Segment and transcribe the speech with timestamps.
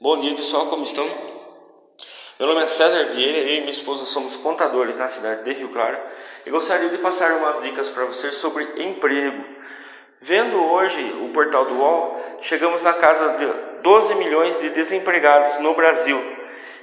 [0.00, 1.08] Bom dia pessoal, como estão?
[2.40, 5.96] Meu nome é César Vieira e minha esposa somos contadores na cidade de Rio Claro
[6.44, 9.44] e gostaria de passar umas dicas para vocês sobre emprego.
[10.20, 13.46] Vendo hoje o portal do UOL, chegamos na casa de
[13.82, 16.20] 12 milhões de desempregados no Brasil.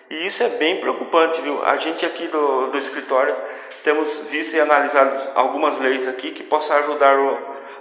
[0.10, 1.62] E isso é bem preocupante, viu?
[1.66, 3.36] A gente aqui do, do escritório
[3.84, 7.38] temos visto e analisado algumas leis aqui que possam ajudar o,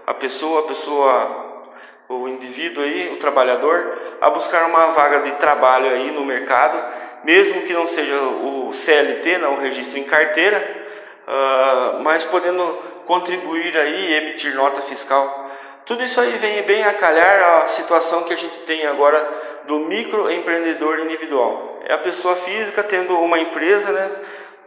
[0.08, 1.49] a pessoa, a pessoa
[2.10, 6.82] o indivíduo aí, o trabalhador, a buscar uma vaga de trabalho aí no mercado,
[7.22, 10.58] mesmo que não seja o CLT, não o registro em carteira,
[11.28, 12.64] uh, mas podendo
[13.06, 15.48] contribuir aí e emitir nota fiscal.
[15.86, 19.30] Tudo isso aí vem bem a calhar a situação que a gente tem agora
[19.68, 21.80] do microempreendedor individual.
[21.84, 24.10] É a pessoa física tendo uma empresa, né?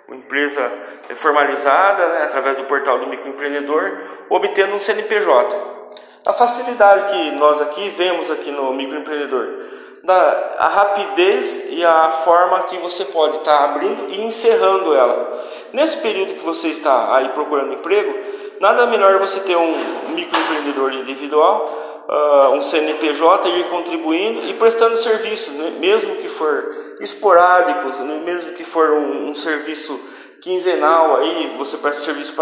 [0.07, 0.71] Uma empresa
[1.15, 2.23] formalizada, né?
[2.23, 3.97] através do portal do microempreendedor,
[4.29, 5.83] obtendo um CNPJ.
[6.25, 9.59] A facilidade que nós aqui vemos aqui no microempreendedor,
[10.05, 15.43] da, a rapidez e a forma que você pode estar tá abrindo e encerrando ela.
[15.73, 18.17] Nesse período que você está aí procurando emprego,
[18.61, 19.75] nada melhor você ter um
[20.13, 25.73] microempreendedor individual, uh, um CNPJ ir contribuindo e prestando serviços, né?
[25.77, 26.69] mesmo que for
[27.01, 28.21] esporádicos, né?
[28.23, 29.99] mesmo que for um, um serviço
[30.41, 32.33] quinzenal aí, você presta serviço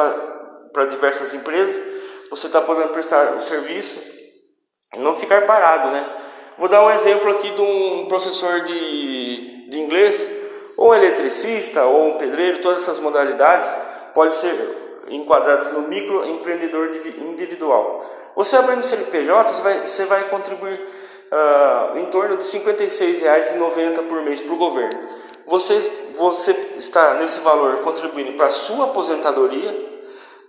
[0.72, 1.91] para diversas empresas
[2.32, 4.02] você está podendo prestar o serviço
[4.96, 6.10] e não ficar parado, né?
[6.58, 10.32] Vou dar um exemplo aqui de um professor de, de inglês,
[10.78, 13.76] ou um eletricista, ou um pedreiro, todas essas modalidades
[14.14, 14.56] podem ser
[15.09, 18.02] enquadradas no microempreendedor individual.
[18.34, 24.24] Você abrindo CNPJ, você vai, você vai contribuir uh, em torno de R$ 56,90 por
[24.24, 25.00] mês para o governo.
[25.48, 25.80] Você,
[26.16, 29.91] você está nesse valor contribuindo para a sua aposentadoria,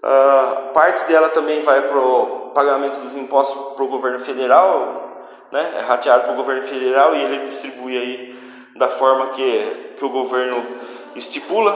[0.05, 5.75] Uh, parte dela também vai para o pagamento dos impostos para o governo federal, né?
[5.79, 8.39] é rateado para o governo federal e ele distribui aí
[8.75, 10.67] da forma que, que o governo
[11.15, 11.73] estipula.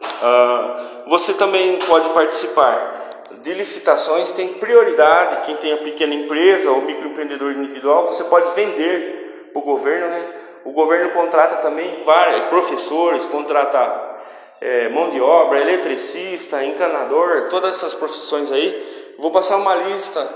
[0.00, 3.08] Uh, você também pode participar
[3.42, 9.50] de licitações, tem prioridade, quem tem a pequena empresa ou microempreendedor individual, você pode vender
[9.52, 10.34] para o governo, né?
[10.64, 14.16] O governo contrata também vários professores, contrata
[14.60, 19.14] é, mão de obra, eletricista, encanador, todas essas profissões aí.
[19.18, 20.26] Vou passar uma lista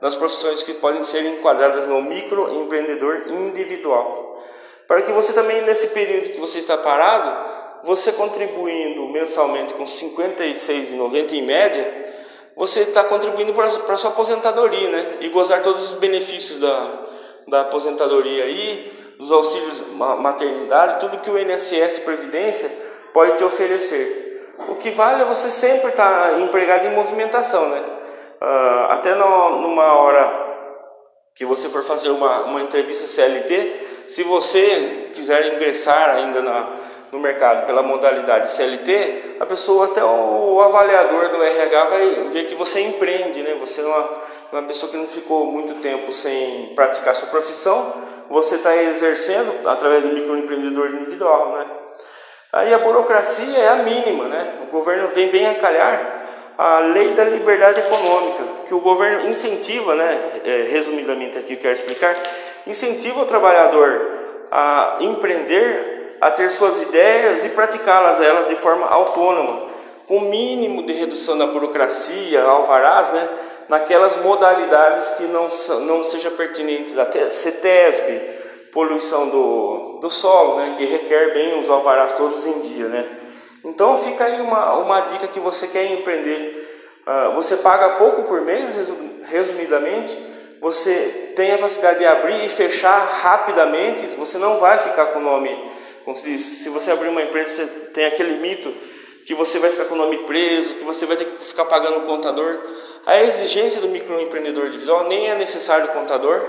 [0.00, 4.42] das profissões que podem ser enquadradas no microempreendedor individual.
[4.86, 7.50] Para que você também, nesse período que você está parado,
[7.84, 12.12] você contribuindo mensalmente com R$ 56,90 em média,
[12.56, 15.18] você está contribuindo para a sua aposentadoria, né?
[15.20, 16.86] E gozar todos os benefícios da,
[17.48, 22.70] da aposentadoria aí, dos auxílios maternidade, tudo que o INSS Previdência
[23.12, 24.54] pode te oferecer.
[24.68, 27.82] O que vale é você sempre estar empregado em movimentação, né?
[28.40, 30.52] Uh, até no, numa hora
[31.34, 36.72] que você for fazer uma, uma entrevista CLT, se você quiser ingressar ainda na,
[37.10, 42.46] no mercado pela modalidade CLT, a pessoa, até o, o, avaliador do RH vai ver
[42.46, 43.56] que você empreende, né?
[43.60, 44.10] Você é uma,
[44.52, 47.92] uma pessoa que não ficou muito tempo sem praticar sua profissão,
[48.28, 51.81] você está exercendo através do microempreendedor individual, né?
[52.52, 54.54] Aí a burocracia é a mínima, né?
[54.64, 56.20] O governo vem bem a calhar
[56.58, 60.20] a lei da liberdade econômica, que o governo incentiva, né?
[60.44, 62.14] É, resumidamente aqui eu quero explicar,
[62.66, 64.06] incentiva o trabalhador
[64.50, 69.68] a empreender, a ter suas ideias e praticá-las elas de forma autônoma,
[70.06, 73.28] com mínimo de redução da burocracia, alvarás, né?
[73.68, 75.48] Naquelas modalidades que não,
[75.86, 78.20] não sejam pertinentes até CETESB,
[78.72, 82.88] poluição do, do solo, né, que requer bem os alvarás todos em dia.
[82.88, 83.08] Né?
[83.64, 86.70] Então fica aí uma, uma dica que você quer empreender.
[87.06, 88.92] Uh, você paga pouco por mês,
[89.24, 90.18] resumidamente,
[90.60, 95.22] você tem a facilidade de abrir e fechar rapidamente, você não vai ficar com o
[95.22, 95.70] nome,
[96.04, 98.72] como se diz, se você abrir uma empresa, você tem aquele mito
[99.26, 101.98] que você vai ficar com o nome preso, que você vai ter que ficar pagando
[101.98, 102.60] o contador.
[103.04, 106.40] A exigência do microempreendedor individual nem é necessário o contador,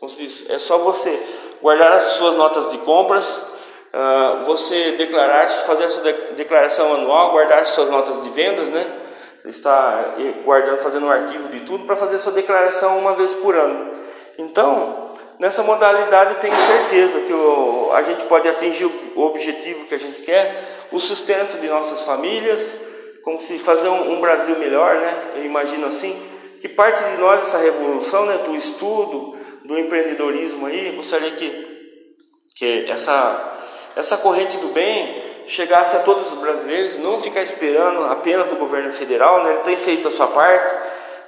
[0.00, 1.18] como se diz, é só você
[1.64, 7.60] guardar as suas notas de compras, uh, você declarar, fazer a sua declaração anual, guardar
[7.60, 8.84] as suas notas de vendas, né?
[9.46, 10.14] Está
[10.44, 13.90] guardando, fazendo um arquivo de tudo para fazer a sua declaração uma vez por ano.
[14.36, 15.08] Então,
[15.40, 20.20] nessa modalidade, tenho certeza que o, a gente pode atingir o objetivo que a gente
[20.20, 20.54] quer,
[20.92, 22.76] o sustento de nossas famílias,
[23.22, 25.14] como se fazer um, um Brasil melhor, né?
[25.36, 26.14] Eu imagino assim,
[26.60, 29.34] que parte de nós essa revolução, né, do estudo,
[29.64, 31.66] do empreendedorismo aí, gostaria que,
[32.54, 33.58] que essa,
[33.96, 38.92] essa corrente do bem chegasse a todos os brasileiros, não ficar esperando apenas do governo
[38.92, 39.50] federal, né?
[39.50, 40.72] ele tem feito a sua parte,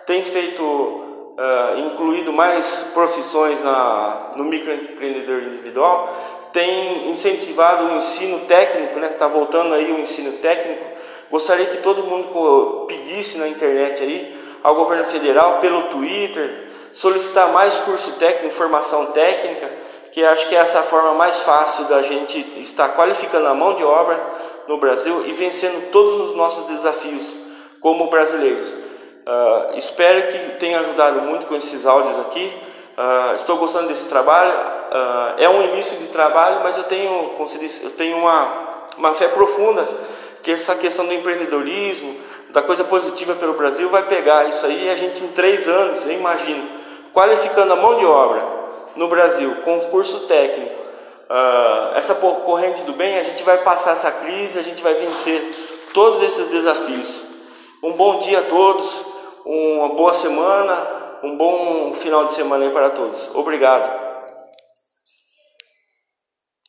[0.07, 8.99] tem feito uh, incluído mais profissões na, no microempreendedor individual, tem incentivado o ensino técnico,
[8.99, 9.09] né?
[9.09, 10.85] Está voltando aí o ensino técnico.
[11.31, 16.66] Gostaria que todo mundo pedisse na internet aí ao governo federal pelo Twitter
[16.97, 19.71] solicitar mais curso técnico, formação técnica,
[20.13, 23.85] que acho que é essa forma mais fácil da gente estar qualificando a mão de
[23.85, 24.19] obra
[24.67, 27.35] no Brasil e vencendo todos os nossos desafios
[27.81, 28.71] como brasileiros.
[28.71, 32.51] Uh, espero que tenha ajudado muito com esses áudios aqui.
[32.97, 34.53] Uh, estou gostando desse trabalho.
[34.55, 37.35] Uh, é um início de trabalho, mas eu tenho,
[37.83, 39.87] eu tenho uma, uma fé profunda
[40.43, 42.17] que essa questão do empreendedorismo,
[42.51, 44.89] da coisa positiva pelo Brasil, vai pegar isso aí.
[44.89, 46.86] A gente em três anos, eu imagino,
[47.17, 48.43] qualificando a mão de obra
[48.95, 50.75] no Brasil, com curso técnico,
[51.31, 55.51] uh, essa corrente do bem, a gente vai passar essa crise, a gente vai vencer
[55.95, 57.23] todos esses desafios.
[57.83, 59.03] Um bom dia a todos,
[59.47, 63.31] uma boa semana um bom final de semana aí para todos.
[63.35, 64.06] Obrigado.